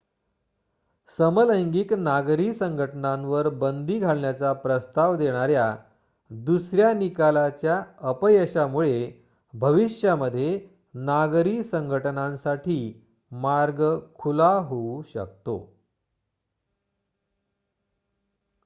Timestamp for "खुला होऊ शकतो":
14.15-15.57